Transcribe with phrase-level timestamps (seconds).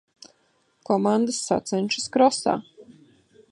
[0.89, 2.57] Komandas sacenšas krosā